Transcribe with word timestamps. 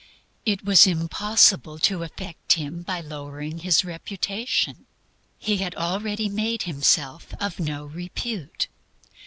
It 0.47 0.65
was 0.65 0.87
impossible 0.87 1.77
to 1.77 2.01
affect 2.01 2.53
Him 2.53 2.81
by 2.81 3.01
lowering 3.01 3.59
His 3.59 3.85
reputation. 3.85 4.87
He 5.37 5.57
had 5.57 5.75
already 5.75 6.27
made 6.27 6.63
Himself 6.63 7.35
of 7.39 7.59
no 7.59 7.85
reputation. 7.85 8.71